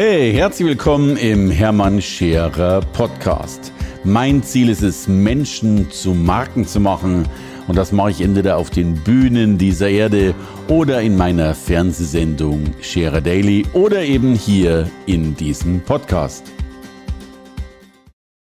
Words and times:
Hey, 0.00 0.32
herzlich 0.32 0.68
willkommen 0.68 1.16
im 1.16 1.50
Hermann 1.50 2.00
Scherer 2.00 2.82
Podcast. 2.92 3.72
Mein 4.04 4.44
Ziel 4.44 4.68
ist 4.68 4.82
es, 4.82 5.08
Menschen 5.08 5.90
zu 5.90 6.10
Marken 6.10 6.64
zu 6.64 6.78
machen. 6.78 7.28
Und 7.66 7.74
das 7.74 7.90
mache 7.90 8.12
ich 8.12 8.20
entweder 8.20 8.58
auf 8.58 8.70
den 8.70 8.94
Bühnen 9.02 9.58
dieser 9.58 9.88
Erde 9.88 10.36
oder 10.68 11.02
in 11.02 11.16
meiner 11.16 11.52
Fernsehsendung 11.52 12.76
Scherer 12.80 13.20
Daily 13.20 13.66
oder 13.72 14.02
eben 14.02 14.36
hier 14.36 14.88
in 15.06 15.34
diesem 15.34 15.80
Podcast. 15.80 16.44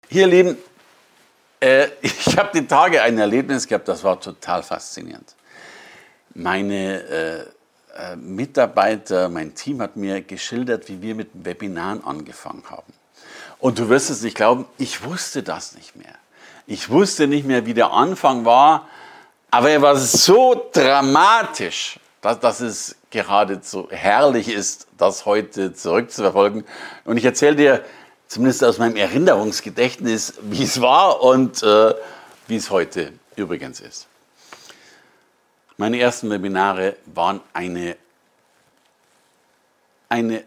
Hier, 0.10 0.26
Lieben, 0.26 0.58
äh, 1.60 1.86
ich 2.02 2.36
habe 2.36 2.50
die 2.52 2.66
Tage 2.66 3.00
ein 3.04 3.20
Erlebnis 3.20 3.68
gehabt, 3.68 3.88
das 3.88 4.04
war 4.04 4.20
total 4.20 4.64
faszinierend. 4.64 5.36
Meine 6.34 7.04
äh, 7.04 7.46
Mitarbeiter, 8.16 9.30
mein 9.30 9.56
Team 9.56 9.82
hat 9.82 9.96
mir 9.98 10.22
geschildert, 10.22 10.90
wie 10.90 11.02
wir 11.02 11.16
mit 11.16 11.30
Webinaren 11.34 12.04
angefangen 12.04 12.64
haben. 12.70 12.94
Und 13.60 13.80
du 13.80 13.90
wirst 13.90 14.10
es 14.10 14.22
nicht 14.22 14.36
glauben, 14.36 14.66
ich 14.78 15.04
wusste 15.04 15.44
das 15.44 15.76
nicht 15.76 15.96
mehr. 15.96 16.16
Ich 16.66 16.90
wusste 16.90 17.28
nicht 17.28 17.46
mehr, 17.46 17.66
wie 17.66 17.74
der 17.74 17.92
Anfang 17.92 18.46
war, 18.46 18.88
aber 19.52 19.70
er 19.70 19.82
war 19.82 19.96
so 19.96 20.70
dramatisch, 20.74 22.00
dass, 22.22 22.40
dass 22.40 22.62
es 22.62 22.96
geradezu 23.12 23.88
herrlich 23.92 24.48
ist, 24.48 24.88
das 24.98 25.26
heute 25.26 25.74
zurückzuverfolgen. 25.74 26.64
Und 27.06 27.18
ich 27.18 27.26
erzähle 27.26 27.56
dir 27.56 27.86
zumindest 28.28 28.64
aus 28.64 28.80
meinem 28.80 28.96
Erinnerungsgedächtnis, 28.96 30.34
wie 30.42 30.64
es 30.64 30.82
war 30.82 31.22
und 31.22 31.62
äh, 31.62 31.94
wie 32.48 32.56
es 32.56 32.72
heute 32.72 33.14
übrigens 33.36 33.80
ist. 33.80 34.08
Meine 35.78 36.00
ersten 36.00 36.30
Webinare 36.30 36.98
waren 37.08 37.42
eine, 37.52 37.98
eine, 40.08 40.44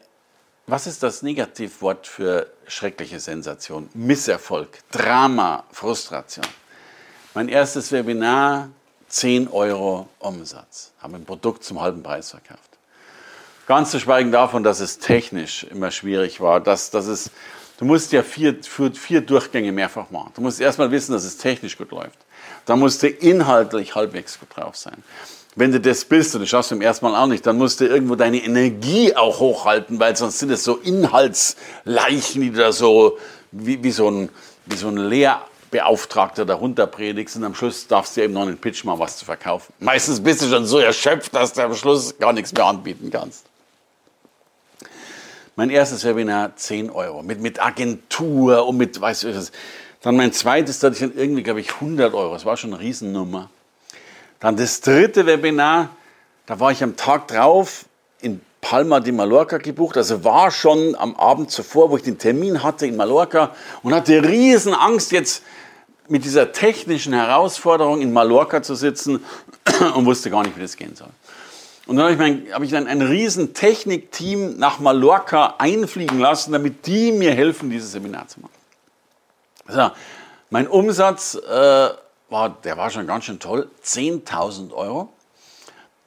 was 0.67 0.87
ist 0.87 1.03
das 1.03 1.23
Negativwort 1.23 2.07
für 2.07 2.53
schreckliche 2.69 3.19
Sensation? 3.19 3.89
Misserfolg, 3.95 4.79
Drama, 4.93 5.65
Frustration. 5.73 6.47
Mein 7.35 7.49
erstes 7.49 7.91
Webinar, 7.91 8.71
10 9.09 9.49
Euro 9.49 10.09
Umsatz, 10.21 10.93
habe 11.01 11.17
ein 11.17 11.25
Produkt 11.25 11.65
zum 11.65 11.81
halben 11.81 12.03
Preis 12.03 12.31
verkauft. 12.31 12.61
Ganz 13.67 13.91
zu 13.91 13.99
schweigen 13.99 14.31
davon, 14.31 14.63
dass 14.63 14.79
es 14.79 15.01
technisch 15.01 15.65
immer 15.65 15.91
schwierig 15.91 16.41
war, 16.41 16.61
dass, 16.61 16.91
dass 16.91 17.07
es, 17.07 17.33
du 17.79 17.85
musst 17.85 18.13
ja 18.13 18.23
vier, 18.23 18.63
vier, 18.63 18.95
vier 18.95 19.21
Durchgänge 19.23 19.73
mehrfach 19.73 20.11
machen. 20.11 20.31
Du 20.37 20.41
musst 20.41 20.61
erstmal 20.61 20.93
wissen, 20.93 21.13
dass 21.13 21.25
es 21.25 21.37
technisch 21.37 21.77
gut 21.77 21.91
läuft. 21.91 22.19
Da 22.67 22.77
musst 22.77 23.03
du 23.03 23.09
inhaltlich 23.09 23.95
halbwegs 23.95 24.39
gut 24.39 24.49
drauf 24.55 24.77
sein. 24.77 25.03
Wenn 25.55 25.73
du 25.73 25.81
das 25.81 26.05
bist, 26.05 26.35
und 26.35 26.43
das 26.43 26.51
schaffst 26.51 26.71
du 26.71 26.75
im 26.75 26.83
ersten 26.83 27.07
Mal 27.07 27.17
auch 27.17 27.27
nicht, 27.27 27.47
dann 27.47 27.57
musst 27.57 27.81
du 27.81 27.87
irgendwo 27.87 28.15
deine 28.15 28.45
Energie 28.45 29.17
auch 29.17 29.41
hochhalten, 29.41 29.99
weil 29.99 30.15
sonst 30.15 30.41
sind 30.41 30.51
es 30.51 30.65
so 30.65 30.77
Inhaltsleichen, 30.77 32.43
die 32.43 32.51
du 32.51 32.59
da 32.59 32.73
so 32.73 33.17
wie, 33.53 33.83
wie, 33.83 33.91
so 33.91 34.11
ein, 34.11 34.29
wie 34.67 34.77
so 34.77 34.89
ein 34.89 34.99
Lehrbeauftragter 34.99 36.45
darunter 36.45 36.87
predigst 36.87 37.37
und 37.37 37.45
am 37.45 37.55
Schluss 37.55 37.87
darfst 37.87 38.17
du 38.17 38.23
eben 38.23 38.35
noch 38.35 38.43
einen 38.43 38.59
Pitch 38.59 38.85
mal 38.85 38.99
was 38.99 39.17
zu 39.17 39.25
verkaufen. 39.25 39.73
Meistens 39.79 40.21
bist 40.21 40.43
du 40.43 40.49
schon 40.49 40.67
so 40.67 40.79
erschöpft, 40.79 41.35
dass 41.35 41.55
du 41.55 41.63
am 41.63 41.75
Schluss 41.75 42.19
gar 42.19 42.35
nichts 42.35 42.53
mehr 42.53 42.67
anbieten 42.67 43.11
kannst. 43.11 43.47
Mein 45.55 45.71
erstes 45.71 46.05
Webinar 46.05 46.55
10 46.55 46.91
Euro 46.91 47.23
mit, 47.23 47.41
mit 47.41 47.63
Agentur 47.63 48.67
und 48.67 48.77
mit, 48.77 49.01
weißt 49.01 49.23
du, 49.23 49.35
was. 49.35 49.53
Dann 50.07 50.15
mein 50.15 50.33
zweites, 50.33 50.79
da 50.79 50.87
hatte 50.87 50.95
ich 50.95 51.01
dann 51.01 51.19
irgendwie, 51.19 51.43
glaube 51.43 51.59
ich, 51.59 51.75
100 51.75 52.15
Euro. 52.15 52.33
Das 52.33 52.45
war 52.45 52.57
schon 52.57 52.73
eine 52.73 52.81
Riesennummer. 52.81 53.51
Dann 54.39 54.57
das 54.57 54.81
dritte 54.81 55.27
Webinar, 55.27 55.89
da 56.47 56.61
war 56.61 56.71
ich 56.71 56.81
am 56.85 56.95
Tag 56.95 57.27
drauf 57.27 57.87
in 58.21 58.41
Palma 58.61 59.01
de 59.01 59.13
Mallorca 59.13 59.59
gebucht, 59.59 59.97
also 59.97 60.23
war 60.23 60.53
schon 60.53 60.95
am 60.95 61.17
Abend 61.17 61.51
zuvor, 61.51 61.91
wo 61.91 61.97
ich 61.97 62.05
den 62.05 62.19
Termin 62.19 62.63
hatte 62.63 62.87
in 62.87 62.95
Mallorca 62.95 63.53
und 63.83 63.93
hatte 63.93 64.23
riesen 64.23 64.75
Angst 64.75 65.11
jetzt 65.11 65.43
mit 66.07 66.25
dieser 66.25 66.53
technischen 66.53 67.13
Herausforderung 67.13 68.01
in 68.01 68.13
Mallorca 68.13 68.63
zu 68.63 68.77
sitzen 68.77 69.25
und 69.97 70.07
wusste 70.07 70.31
gar 70.31 70.45
nicht, 70.45 70.57
wie 70.57 70.63
das 70.63 70.77
gehen 70.77 70.95
soll. 70.95 71.11
Und 71.89 71.97
dann 71.97 72.05
habe 72.05 72.13
ich, 72.13 72.19
mein, 72.21 72.55
habe 72.55 72.65
ich 72.65 72.71
dann 72.71 72.87
ein 72.87 73.03
riesen 73.03 73.55
Technikteam 73.55 74.57
nach 74.57 74.79
Mallorca 74.79 75.57
einfliegen 75.59 76.21
lassen, 76.21 76.53
damit 76.53 76.87
die 76.87 77.11
mir 77.11 77.35
helfen, 77.35 77.71
dieses 77.71 77.91
Seminar 77.91 78.29
zu 78.29 78.39
machen. 78.39 78.56
So, 79.69 79.91
mein 80.51 80.69
Umsatz 80.69 81.35
äh, 81.35 81.89
war, 82.29 82.51
der 82.65 82.77
war 82.77 82.91
schon 82.91 83.07
ganz 83.07 83.25
schön 83.25 83.39
toll, 83.39 83.71
10.000 83.85 84.73
Euro. 84.73 85.13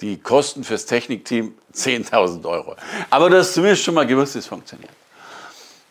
Die 0.01 0.17
Kosten 0.17 0.63
fürs 0.63 0.85
Technikteam 0.85 1.55
10.000 1.73 2.47
Euro. 2.47 2.75
Aber 3.09 3.29
du 3.29 3.37
hast 3.37 3.53
zumindest 3.53 3.83
schon 3.83 3.95
mal 3.95 4.07
gewusst, 4.07 4.35
es 4.35 4.47
funktioniert. 4.47 4.91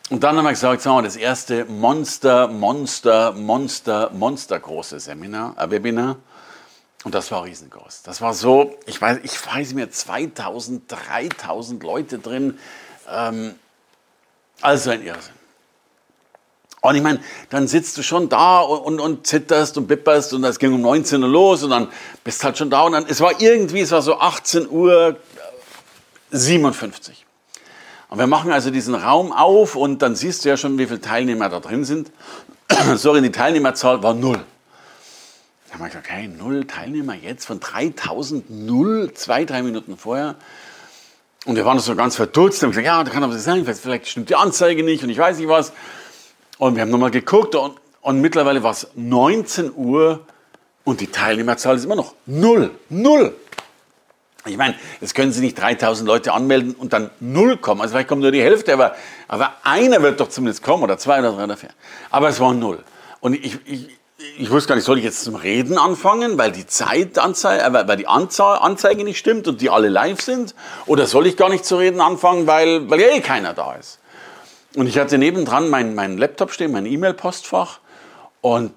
Und 0.09 0.23
dann 0.23 0.35
haben 0.35 0.45
wir 0.45 0.49
gesagt, 0.49 0.81
sagen 0.81 0.97
wir, 0.97 1.03
das 1.03 1.15
erste 1.15 1.65
Monster, 1.65 2.47
Monster, 2.47 3.31
Monster, 3.33 4.09
Monster 4.11 4.59
große 4.59 4.99
Seminar, 4.99 5.55
äh, 5.59 5.69
Webinar. 5.69 6.15
Und 7.03 7.13
das 7.13 7.31
war 7.31 7.43
riesengroß. 7.43 8.01
Das 8.03 8.19
war 8.19 8.33
so, 8.33 8.75
ich 8.87 8.99
weiß, 8.99 9.19
ich 9.23 9.45
weiß 9.45 9.73
mir 9.73 9.91
2000, 9.91 10.91
3000 10.91 11.83
Leute 11.83 12.17
drin. 12.17 12.57
Ähm, 13.07 13.53
also 14.61 14.89
ein 14.89 15.03
Irrsinn. 15.03 15.38
Und 16.81 16.95
ich 16.95 17.01
meine, 17.01 17.19
dann 17.49 17.67
sitzt 17.67 17.97
du 17.97 18.03
schon 18.03 18.29
da 18.29 18.61
und, 18.61 18.79
und, 18.79 18.99
und 18.99 19.27
zitterst 19.27 19.77
und 19.77 19.87
bipperst 19.87 20.33
und 20.33 20.43
es 20.45 20.59
ging 20.59 20.73
um 20.73 20.81
19 20.81 21.21
Uhr 21.21 21.29
los 21.29 21.63
und 21.63 21.71
dann 21.71 21.89
bist 22.23 22.43
halt 22.43 22.57
schon 22.57 22.69
da 22.69 22.83
und 22.83 22.93
dann, 22.93 23.05
es 23.07 23.19
war 23.19 23.41
irgendwie, 23.41 23.81
es 23.81 23.91
war 23.91 24.01
so 24.01 24.17
18 24.17 24.69
Uhr 24.69 25.17
57. 26.31 27.25
Und 28.09 28.17
wir 28.17 28.27
machen 28.27 28.51
also 28.51 28.71
diesen 28.71 28.95
Raum 28.95 29.31
auf 29.31 29.75
und 29.75 30.01
dann 30.01 30.15
siehst 30.15 30.45
du 30.45 30.49
ja 30.49 30.57
schon, 30.57 30.77
wie 30.77 30.87
viele 30.87 31.01
Teilnehmer 31.01 31.49
da 31.49 31.59
drin 31.59 31.83
sind. 31.83 32.11
Sorry, 32.95 33.21
die 33.21 33.31
Teilnehmerzahl 33.31 34.01
war 34.01 34.13
null. 34.13 34.39
Da 35.67 35.73
haben 35.73 35.81
wir 35.81 35.87
gesagt, 35.87 36.07
okay, 36.09 36.27
null 36.27 36.65
Teilnehmer 36.65 37.13
jetzt 37.13 37.45
von 37.45 37.59
3000, 37.59 38.49
null, 38.49 39.13
zwei, 39.13 39.45
drei 39.45 39.61
Minuten 39.61 39.97
vorher. 39.97 40.35
Und 41.45 41.55
wir 41.55 41.65
waren 41.65 41.77
so 41.79 41.95
ganz 41.95 42.15
verdutzt 42.15 42.63
und 42.63 42.67
haben 42.67 42.71
gesagt, 42.71 42.87
ja, 42.87 43.03
da 43.03 43.11
kann 43.11 43.23
aber 43.23 43.37
sein, 43.37 43.65
vielleicht 43.65 44.07
stimmt 44.07 44.29
die 44.29 44.35
Anzeige 44.35 44.83
nicht 44.83 45.03
und 45.03 45.09
ich 45.09 45.17
weiß 45.17 45.37
nicht 45.37 45.47
was. 45.47 45.71
Und 46.59 46.75
wir 46.75 46.81
haben 46.81 46.91
nochmal 46.91 47.09
geguckt 47.09 47.55
und, 47.55 47.75
und 48.01 48.19
mittlerweile 48.19 48.61
war 48.61 48.71
es 48.71 48.87
19 48.93 49.71
Uhr 49.73 50.19
und 50.83 50.99
die 50.99 51.07
Teilnehmerzahl 51.07 51.77
ist 51.77 51.85
immer 51.85 51.95
noch 51.95 52.15
null. 52.25 52.71
Null. 52.89 53.33
Ich 54.45 54.57
meine, 54.57 54.75
jetzt 54.99 55.15
können 55.15 55.31
Sie 55.31 55.39
nicht 55.39 55.57
3000 55.57 56.05
Leute 56.05 56.33
anmelden 56.33 56.75
und 56.75 56.91
dann 56.91 57.11
null 57.21 57.55
kommen. 57.55 57.79
Also 57.79 57.93
vielleicht 57.93 58.09
kommt 58.09 58.21
nur 58.21 58.31
die 58.31 58.41
Hälfte, 58.41 58.73
aber, 58.73 58.95
aber 59.29 59.53
einer 59.63 60.01
wird 60.01 60.19
doch 60.19 60.27
zumindest 60.27 60.61
kommen 60.61 60.83
oder 60.83 60.97
zwei 60.97 61.19
oder 61.19 61.31
drei 61.31 61.45
oder 61.45 61.55
vier. 61.55 61.69
Aber 62.09 62.27
es 62.27 62.41
war 62.41 62.53
null. 62.53 62.83
Und 63.21 63.35
ich, 63.35 63.57
ich, 63.65 63.97
ich 64.37 64.49
wusste 64.49 64.67
gar 64.67 64.75
nicht, 64.75 64.83
soll 64.83 64.97
ich 64.97 65.05
jetzt 65.05 65.23
zum 65.23 65.35
Reden 65.35 65.77
anfangen, 65.77 66.37
weil 66.37 66.51
die 66.51 66.67
Zeitanzeige, 66.67 67.63
äh, 67.63 67.87
weil 67.87 67.95
die 67.95 68.07
Anzahl, 68.07 68.59
Anzeige 68.59 69.05
nicht 69.05 69.17
stimmt 69.17 69.47
und 69.47 69.61
die 69.61 69.69
alle 69.69 69.87
live 69.87 70.19
sind? 70.19 70.55
Oder 70.87 71.07
soll 71.07 71.25
ich 71.25 71.37
gar 71.37 71.47
nicht 71.47 71.63
zu 71.63 71.77
reden 71.77 72.01
anfangen, 72.01 72.47
weil, 72.47 72.89
weil 72.89 72.99
eh 72.99 73.21
keiner 73.21 73.53
da 73.53 73.75
ist? 73.75 73.99
Und 74.75 74.87
ich 74.87 74.99
hatte 74.99 75.17
nebendran 75.17 75.69
meinen 75.69 75.95
mein 75.95 76.17
Laptop 76.17 76.51
stehen, 76.51 76.71
mein 76.71 76.85
E-Mail-Postfach 76.85 77.79
und 78.41 78.73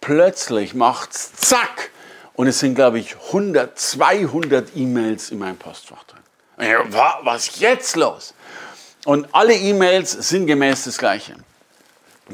plötzlich 0.00 0.74
macht's 0.74 1.32
zack 1.32 1.90
und 2.34 2.46
es 2.46 2.58
sind, 2.58 2.74
glaube 2.74 2.98
ich, 2.98 3.16
100, 3.28 3.78
200 3.78 4.76
E-Mails 4.76 5.30
in 5.30 5.38
meinem 5.38 5.56
Postfach 5.56 6.02
drin. 6.04 6.20
Was 7.22 7.48
ist 7.48 7.60
jetzt 7.60 7.96
los? 7.96 8.34
Und 9.04 9.28
alle 9.32 9.54
E-Mails 9.54 10.12
sind 10.12 10.46
gemäß 10.46 10.84
das 10.84 10.98
Gleiche. 10.98 11.34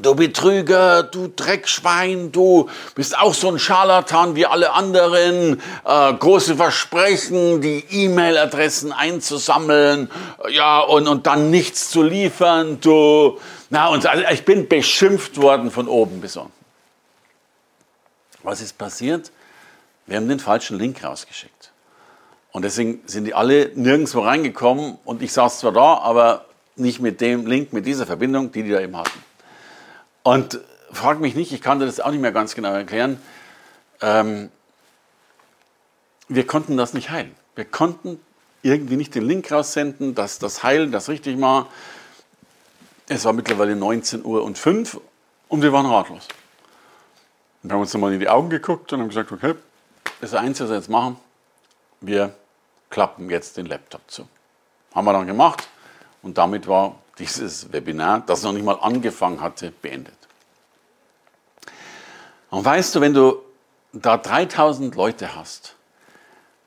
Du 0.02 0.14
Betrüger, 0.14 1.02
du 1.04 1.28
Dreckschwein, 1.28 2.30
du 2.30 2.68
bist 2.94 3.16
auch 3.16 3.32
so 3.32 3.48
ein 3.50 3.58
Scharlatan 3.58 4.36
wie 4.36 4.44
alle 4.44 4.72
anderen. 4.72 5.62
Äh, 5.84 6.12
große 6.14 6.56
Versprechen, 6.56 7.62
die 7.62 7.82
E-Mail-Adressen 7.90 8.92
einzusammeln, 8.92 10.10
ja, 10.50 10.80
und, 10.80 11.08
und 11.08 11.26
dann 11.26 11.50
nichts 11.50 11.90
zu 11.90 12.02
liefern. 12.02 12.78
Du, 12.80 13.38
na, 13.70 13.88
und 13.88 14.04
also 14.06 14.22
ich 14.30 14.44
bin 14.44 14.68
beschimpft 14.68 15.40
worden 15.40 15.70
von 15.70 15.88
oben 15.88 16.20
bis 16.20 16.36
unten. 16.36 16.52
Was 18.42 18.60
ist 18.60 18.76
passiert? 18.76 19.32
Wir 20.06 20.18
haben 20.18 20.28
den 20.28 20.40
falschen 20.40 20.78
Link 20.78 21.02
rausgeschickt. 21.02 21.72
Und 22.52 22.64
deswegen 22.64 23.00
sind 23.06 23.24
die 23.24 23.34
alle 23.34 23.70
nirgendwo 23.74 24.20
reingekommen 24.20 24.98
und 25.04 25.22
ich 25.22 25.32
saß 25.32 25.60
zwar 25.60 25.72
da, 25.72 25.98
aber 25.98 26.44
nicht 26.76 27.00
mit 27.00 27.20
dem 27.22 27.46
Link, 27.46 27.72
mit 27.72 27.86
dieser 27.86 28.06
Verbindung, 28.06 28.52
die 28.52 28.62
die 28.62 28.70
da 28.70 28.80
eben 28.80 28.96
hatten. 28.96 29.18
Und 30.26 30.58
frag 30.90 31.20
mich 31.20 31.36
nicht, 31.36 31.52
ich 31.52 31.60
kann 31.60 31.78
dir 31.78 31.86
das 31.86 32.00
auch 32.00 32.10
nicht 32.10 32.20
mehr 32.20 32.32
ganz 32.32 32.56
genau 32.56 32.72
erklären. 32.72 33.22
Ähm, 34.00 34.50
wir 36.26 36.44
konnten 36.48 36.76
das 36.76 36.94
nicht 36.94 37.10
heilen. 37.10 37.32
Wir 37.54 37.64
konnten 37.64 38.20
irgendwie 38.62 38.96
nicht 38.96 39.14
den 39.14 39.22
Link 39.22 39.52
raussenden, 39.52 40.16
dass 40.16 40.40
das 40.40 40.64
Heilen 40.64 40.90
das 40.90 41.08
richtig 41.08 41.40
war. 41.40 41.68
Es 43.06 43.24
war 43.24 43.34
mittlerweile 43.34 43.76
19 43.76 44.24
Uhr 44.24 44.42
und 44.42 44.58
5 44.58 45.00
und 45.46 45.62
wir 45.62 45.72
waren 45.72 45.86
ratlos. 45.86 46.26
Wir 47.62 47.74
haben 47.74 47.82
uns 47.82 47.94
nochmal 47.94 48.12
in 48.12 48.18
die 48.18 48.28
Augen 48.28 48.50
geguckt 48.50 48.92
und 48.92 49.02
haben 49.02 49.08
gesagt, 49.08 49.30
okay, 49.30 49.54
das 50.20 50.34
Einzige, 50.34 50.64
was 50.64 50.70
wir 50.70 50.76
jetzt 50.78 50.90
machen, 50.90 51.18
wir 52.00 52.34
klappen 52.90 53.30
jetzt 53.30 53.58
den 53.58 53.66
Laptop 53.66 54.00
zu. 54.08 54.26
Haben 54.92 55.04
wir 55.04 55.12
dann 55.12 55.28
gemacht 55.28 55.68
Und 56.20 56.36
damit 56.36 56.66
war 56.66 56.96
dieses 57.18 57.72
Webinar, 57.72 58.22
das 58.26 58.42
noch 58.42 58.52
nicht 58.52 58.64
mal 58.64 58.74
angefangen 58.74 59.40
hatte, 59.40 59.72
beendet. 59.82 60.14
Und 62.50 62.64
weißt 62.64 62.94
du, 62.94 63.00
wenn 63.00 63.14
du 63.14 63.42
da 63.92 64.16
3000 64.16 64.94
Leute 64.94 65.34
hast, 65.34 65.74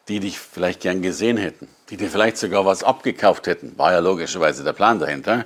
die 0.07 0.19
dich 0.19 0.39
vielleicht 0.39 0.81
gern 0.81 1.01
gesehen 1.01 1.37
hätten, 1.37 1.67
die 1.89 1.97
dir 1.97 2.09
vielleicht 2.09 2.37
sogar 2.37 2.65
was 2.65 2.83
abgekauft 2.83 3.47
hätten, 3.47 3.77
war 3.77 3.91
ja 3.91 3.99
logischerweise 3.99 4.63
der 4.63 4.73
Plan 4.73 4.99
dahinter, 4.99 5.45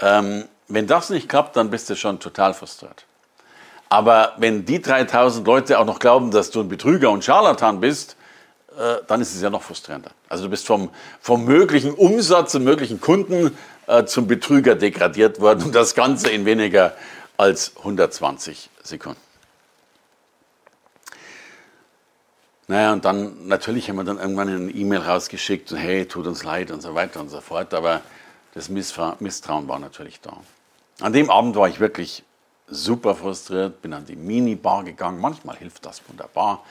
ähm, 0.00 0.44
wenn 0.68 0.86
das 0.86 1.10
nicht 1.10 1.28
klappt, 1.28 1.56
dann 1.56 1.70
bist 1.70 1.90
du 1.90 1.96
schon 1.96 2.20
total 2.20 2.54
frustriert. 2.54 3.04
Aber 3.88 4.34
wenn 4.36 4.64
die 4.64 4.80
3000 4.80 5.46
Leute 5.46 5.78
auch 5.78 5.84
noch 5.84 5.98
glauben, 5.98 6.30
dass 6.30 6.50
du 6.50 6.60
ein 6.60 6.68
Betrüger 6.68 7.10
und 7.10 7.24
Scharlatan 7.24 7.80
bist, 7.80 8.16
äh, 8.78 8.98
dann 9.06 9.20
ist 9.20 9.34
es 9.34 9.42
ja 9.42 9.50
noch 9.50 9.62
frustrierender. 9.62 10.12
Also 10.28 10.44
du 10.44 10.50
bist 10.50 10.66
vom, 10.66 10.90
vom 11.20 11.44
möglichen 11.44 11.92
Umsatz 11.92 12.54
und 12.54 12.62
möglichen 12.62 13.00
Kunden 13.00 13.56
äh, 13.90 14.04
zum 14.06 14.28
Betrüger 14.28 14.76
degradiert 14.76 15.40
worden. 15.40 15.64
Und 15.64 15.74
das 15.74 15.96
Ganze 15.96 16.30
in 16.30 16.44
weniger 16.44 16.94
als 17.36 17.76
120 17.78 18.70
Sekunden. 18.84 19.20
Naja, 22.68 22.92
und 22.92 23.04
dann, 23.04 23.48
natürlich 23.48 23.88
haben 23.88 23.96
wir 23.96 24.04
dann 24.04 24.18
irgendwann 24.18 24.48
eine 24.48 24.70
E-Mail 24.70 25.00
rausgeschickt 25.00 25.72
und 25.72 25.78
hey, 25.78 26.06
tut 26.06 26.28
uns 26.28 26.44
leid 26.44 26.70
und 26.70 26.82
so 26.82 26.94
weiter 26.94 27.18
und 27.18 27.28
so 27.28 27.40
fort, 27.40 27.74
aber 27.74 28.00
das 28.54 28.68
Misstrauen 28.68 29.66
war 29.66 29.80
natürlich 29.80 30.20
da. 30.20 30.36
An 31.00 31.12
dem 31.12 31.28
Abend 31.30 31.56
war 31.56 31.68
ich 31.68 31.80
wirklich 31.80 32.22
super 32.68 33.16
frustriert, 33.16 33.82
bin 33.82 33.92
an 33.92 34.06
die 34.06 34.14
Minibar 34.14 34.84
gegangen, 34.84 35.20
manchmal 35.20 35.56
hilft 35.56 35.84
das 35.84 36.00
wunderbar, 36.08 36.64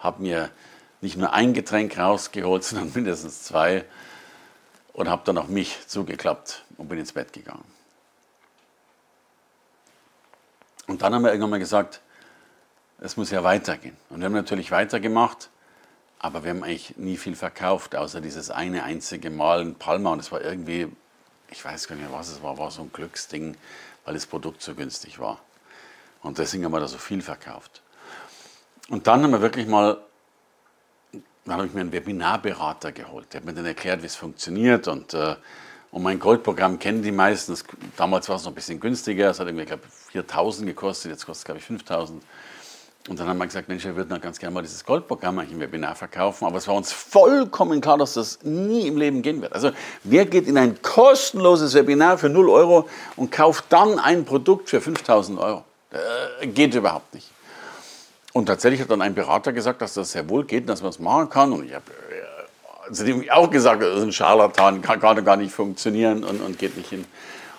habe 0.00 0.22
mir 0.22 0.50
nicht 1.00 1.16
nur 1.16 1.32
ein 1.32 1.52
Getränk 1.54 1.96
rausgeholt, 1.96 2.64
sondern 2.64 2.90
mindestens 2.92 3.44
zwei 3.44 3.84
und 4.94 5.08
habe 5.08 5.22
dann 5.24 5.36
auch 5.36 5.48
mich 5.48 5.86
zugeklappt 5.86 6.64
und 6.78 6.88
bin 6.88 6.98
ins 6.98 7.12
Bett 7.12 7.32
gegangen. 7.32 7.64
Und 10.86 11.02
dann 11.02 11.14
haben 11.14 11.22
wir 11.22 11.30
irgendwann 11.30 11.50
mal 11.50 11.58
gesagt, 11.58 12.00
es 13.00 13.16
muss 13.16 13.30
ja 13.30 13.42
weitergehen. 13.42 13.96
Und 14.08 14.20
wir 14.20 14.26
haben 14.26 14.32
natürlich 14.32 14.70
weitergemacht, 14.70 15.50
aber 16.18 16.44
wir 16.44 16.50
haben 16.50 16.62
eigentlich 16.62 16.96
nie 16.96 17.16
viel 17.16 17.36
verkauft, 17.36 17.96
außer 17.96 18.20
dieses 18.20 18.50
eine 18.50 18.84
einzige 18.84 19.30
Mal 19.30 19.62
in 19.62 19.74
Palma. 19.74 20.12
Und 20.12 20.20
es 20.20 20.30
war 20.30 20.40
irgendwie, 20.40 20.88
ich 21.50 21.64
weiß 21.64 21.88
gar 21.88 21.96
nicht 21.96 22.08
mehr, 22.08 22.16
was 22.16 22.28
es 22.28 22.42
war, 22.42 22.56
war 22.58 22.70
so 22.70 22.82
ein 22.82 22.92
Glücksding, 22.92 23.56
weil 24.04 24.14
das 24.14 24.26
Produkt 24.26 24.62
so 24.62 24.74
günstig 24.74 25.18
war. 25.18 25.40
Und 26.22 26.38
deswegen 26.38 26.64
haben 26.64 26.72
wir 26.72 26.80
da 26.80 26.88
so 26.88 26.98
viel 26.98 27.20
verkauft. 27.20 27.82
Und 28.88 29.06
dann 29.06 29.22
haben 29.22 29.32
wir 29.32 29.40
wirklich 29.40 29.66
mal, 29.66 29.98
dann 31.44 31.56
habe 31.56 31.66
ich 31.66 31.74
mir 31.74 31.82
einen 31.82 31.92
Webinarberater 31.92 32.92
geholt. 32.92 33.32
Der 33.32 33.40
hat 33.40 33.46
mir 33.46 33.52
dann 33.52 33.66
erklärt, 33.66 34.02
wie 34.02 34.06
es 34.06 34.16
funktioniert. 34.16 34.88
Und, 34.88 35.12
äh, 35.14 35.36
und 35.90 36.02
mein 36.02 36.18
Goldprogramm 36.18 36.78
kennen 36.78 37.02
die 37.02 37.12
meisten. 37.12 37.56
Damals 37.96 38.28
war 38.28 38.36
es 38.36 38.44
noch 38.44 38.52
ein 38.52 38.54
bisschen 38.54 38.80
günstiger. 38.80 39.30
Es 39.30 39.40
hat 39.40 39.46
irgendwie, 39.46 39.66
glaube 39.66 39.82
ich, 39.86 40.12
4000 40.12 40.66
gekostet. 40.66 41.10
Jetzt 41.10 41.26
kostet 41.26 41.42
es, 41.42 41.44
glaube 41.44 41.58
ich, 41.58 41.64
5000. 41.66 42.22
Und 43.06 43.20
dann 43.20 43.28
haben 43.28 43.36
wir 43.36 43.46
gesagt, 43.46 43.68
Mensch, 43.68 43.84
wir 43.84 43.94
würden 43.94 44.18
ganz 44.22 44.38
gerne 44.38 44.54
mal 44.54 44.62
dieses 44.62 44.82
Goldprogramm 44.82 45.38
im 45.40 45.60
Webinar 45.60 45.94
verkaufen. 45.94 46.46
Aber 46.46 46.56
es 46.56 46.66
war 46.66 46.74
uns 46.74 46.90
vollkommen 46.90 47.82
klar, 47.82 47.98
dass 47.98 48.14
das 48.14 48.42
nie 48.42 48.86
im 48.86 48.96
Leben 48.96 49.20
gehen 49.20 49.42
wird. 49.42 49.52
Also 49.52 49.72
wer 50.04 50.24
geht 50.24 50.46
in 50.46 50.56
ein 50.56 50.80
kostenloses 50.80 51.74
Webinar 51.74 52.16
für 52.16 52.30
0 52.30 52.48
Euro 52.48 52.88
und 53.16 53.30
kauft 53.30 53.66
dann 53.68 53.98
ein 53.98 54.24
Produkt 54.24 54.70
für 54.70 54.80
5000 54.80 55.38
Euro? 55.38 55.64
Äh, 56.40 56.46
geht 56.46 56.74
überhaupt 56.74 57.12
nicht. 57.12 57.33
Und 58.34 58.46
tatsächlich 58.46 58.82
hat 58.82 58.90
dann 58.90 59.00
ein 59.00 59.14
Berater 59.14 59.54
gesagt, 59.54 59.80
dass 59.80 59.94
das 59.94 60.12
sehr 60.12 60.28
wohl 60.28 60.44
geht, 60.44 60.68
dass 60.68 60.82
man 60.82 60.90
es 60.90 60.98
machen 60.98 61.30
kann. 61.30 61.52
Und 61.52 61.64
ich 61.64 61.72
habe 61.72 61.90
äh, 61.90 62.88
also 62.88 63.06
dem 63.06 63.24
auch 63.30 63.48
gesagt, 63.48 63.80
das 63.80 63.96
ist 63.96 64.02
ein 64.02 64.12
Scharlatan, 64.12 64.82
kann 64.82 65.00
gerade 65.00 65.22
gar 65.22 65.38
nicht 65.38 65.54
funktionieren 65.54 66.22
und, 66.22 66.42
und 66.42 66.58
geht 66.58 66.76
nicht 66.76 66.90
hin. 66.90 67.06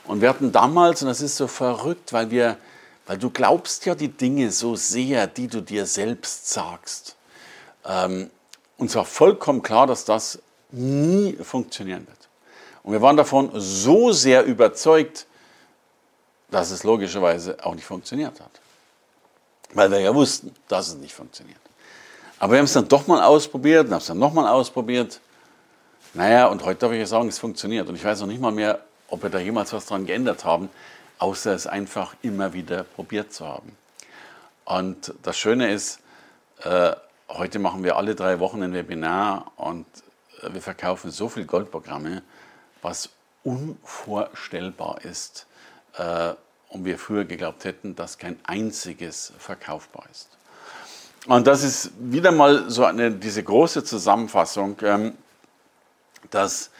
Und 0.03 0.21
wir 0.21 0.29
hatten 0.29 0.51
damals, 0.51 1.01
und 1.01 1.07
das 1.07 1.21
ist 1.21 1.35
so 1.35 1.47
verrückt, 1.47 2.13
weil 2.13 2.29
wir 2.29 2.57
weil 3.05 3.17
du 3.17 3.29
glaubst 3.29 3.85
ja 3.85 3.95
die 3.95 4.07
Dinge 4.07 4.51
so 4.51 4.75
sehr, 4.75 5.27
die 5.27 5.47
du 5.47 5.61
dir 5.61 5.85
selbst 5.85 6.49
sagst. 6.49 7.15
Ähm, 7.85 8.31
uns 8.77 8.95
war 8.95 9.05
vollkommen 9.05 9.61
klar, 9.61 9.87
dass 9.87 10.05
das 10.05 10.39
nie 10.71 11.33
funktionieren 11.33 12.07
wird. 12.07 12.17
Und 12.83 12.93
wir 12.93 13.01
waren 13.01 13.17
davon 13.17 13.51
so 13.53 14.11
sehr 14.11 14.43
überzeugt, 14.43 15.27
dass 16.49 16.71
es 16.71 16.83
logischerweise 16.83 17.57
auch 17.63 17.75
nicht 17.75 17.85
funktioniert 17.85 18.39
hat. 18.39 18.51
Weil 19.75 19.91
wir 19.91 19.99
ja 19.99 20.15
wussten, 20.15 20.55
dass 20.67 20.87
es 20.87 20.95
nicht 20.95 21.13
funktioniert. 21.13 21.59
Aber 22.39 22.53
wir 22.53 22.57
haben 22.59 22.65
es 22.65 22.73
dann 22.73 22.87
doch 22.87 23.05
mal 23.05 23.23
ausprobiert, 23.23 23.91
haben 23.91 23.97
es 23.97 24.07
dann 24.07 24.17
nochmal 24.19 24.47
ausprobiert. 24.47 25.21
Naja, 26.15 26.47
und 26.47 26.63
heute 26.65 26.79
darf 26.79 26.91
ich 26.91 26.99
ja 26.99 27.05
sagen, 27.05 27.27
es 27.27 27.37
funktioniert. 27.37 27.87
Und 27.87 27.95
ich 27.95 28.03
weiß 28.03 28.21
noch 28.21 28.27
nicht 28.27 28.41
mal 28.41 28.51
mehr, 28.51 28.79
ob 29.09 29.21
wir 29.21 29.29
da 29.29 29.37
jemals 29.37 29.71
was 29.71 29.85
dran 29.85 30.07
geändert 30.07 30.43
haben 30.43 30.69
außer 31.19 31.53
es 31.53 31.67
einfach 31.67 32.15
immer 32.21 32.53
wieder 32.53 32.83
probiert 32.83 33.33
zu 33.33 33.47
haben. 33.47 33.77
Und 34.65 35.13
das 35.23 35.37
Schöne 35.37 35.71
ist, 35.71 35.99
äh, 36.63 36.93
heute 37.29 37.59
machen 37.59 37.83
wir 37.83 37.97
alle 37.97 38.15
drei 38.15 38.39
Wochen 38.39 38.63
ein 38.63 38.73
Webinar 38.73 39.51
und 39.57 39.85
äh, 40.41 40.53
wir 40.53 40.61
verkaufen 40.61 41.11
so 41.11 41.29
viele 41.29 41.45
Goldprogramme, 41.45 42.23
was 42.81 43.09
unvorstellbar 43.43 45.01
ist 45.03 45.45
äh, 45.97 46.33
und 46.75 46.83
wir 46.83 46.99
früher 46.99 47.23
geglaubt 47.23 47.63
hätten, 47.63 47.95
dass 47.95 48.17
kein 48.17 48.37
einziges 48.43 49.31
verkaufbar 49.39 50.03
ist. 50.11 50.27
Und 51.25 51.47
das 51.47 51.63
ist 51.63 51.91
wieder 51.97 52.31
mal 52.31 52.69
so 52.69 52.83
eine, 52.83 53.11
diese 53.11 53.41
große 53.41 53.83
Zusammenfassung, 53.83 54.75
ähm, 54.83 55.13
dass 56.29 56.71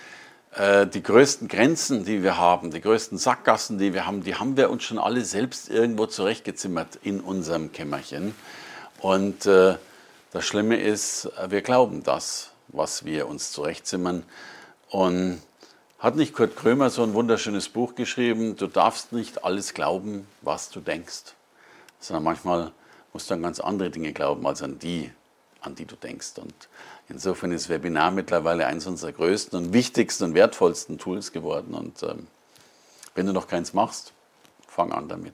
äh, 0.51 0.86
die 0.86 1.01
größten 1.01 1.47
Grenzen, 1.47 2.03
die 2.03 2.24
wir 2.24 2.38
haben, 2.38 2.71
die 2.71 2.81
größten 2.81 3.18
Sackgassen, 3.18 3.77
die 3.77 3.94
wir 3.94 4.06
haben, 4.06 4.24
die 4.24 4.36
haben 4.36 4.57
wir 4.57 4.69
uns 4.69 4.83
schon 4.83 5.00
alle 5.00 5.24
selbst 5.24 5.69
irgendwo 5.69 6.07
zurechtgezimmert 6.07 7.00
in 7.01 7.21
unserem 7.21 7.71
Kämmerchen. 7.71 8.36
Und 9.00 9.45
äh, 9.45 9.75
das 10.31 10.45
Schlimme 10.45 10.75
ist, 10.75 11.30
wir 11.47 11.62
glauben 11.62 12.03
das, 12.03 12.51
was 12.68 13.06
wir 13.06 13.27
uns 13.27 13.53
zurechtzimmern. 13.53 14.24
Und 14.89 15.42
hat 16.00 16.15
nicht 16.15 16.33
Kurt 16.33 16.56
Krömer 16.56 16.89
so 16.89 17.03
ein 17.03 17.13
wunderschönes 17.13 17.69
Buch 17.69 17.95
geschrieben, 17.95 18.56
du 18.56 18.68
darfst 18.68 19.13
nicht 19.13 19.44
alles 19.44 19.74
glauben, 19.74 20.27
was 20.42 20.69
du 20.69 20.80
denkst, 20.80 21.33
sondern 22.00 22.24
manchmal 22.24 22.71
musst 23.13 23.30
du 23.30 23.33
an 23.33 23.42
ganz 23.42 23.59
andere 23.59 23.89
Dinge 23.89 24.13
glauben 24.13 24.45
als 24.45 24.62
an 24.62 24.77
die, 24.77 25.09
an 25.62 25.75
die 25.75 25.86
du 25.86 25.95
denkst. 25.95 26.38
Und 26.38 26.53
insofern 27.07 27.51
ist 27.51 27.69
Webinar 27.69 28.12
mittlerweile 28.12 28.68
eines 28.68 28.88
unserer 28.88 29.13
größten 29.13 29.57
und 29.57 29.74
wichtigsten 29.74 30.25
und 30.25 30.33
wertvollsten 30.33 30.97
Tools 30.97 31.31
geworden. 31.31 31.74
Und 31.74 32.03
ähm, 32.03 32.27
wenn 33.16 33.25
du 33.25 33.33
noch 33.33 33.47
keins 33.47 33.73
machst, 33.73 34.11
fang 34.68 34.92
an 34.92 35.07
damit. 35.07 35.33